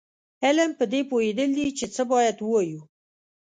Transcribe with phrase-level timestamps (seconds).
[0.45, 2.81] علم پدې پوهېدل دي چې څه باید ووایو.